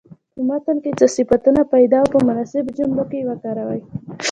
په 0.33 0.39
متن 0.47 0.77
کې 0.83 0.91
څو 0.99 1.07
صفتونه 1.15 1.61
پیدا 1.73 1.97
او 2.03 2.07
په 2.13 2.19
مناسبو 2.27 2.75
جملو 2.77 3.03
کې 3.11 3.27
وکاروئ. 3.29 3.81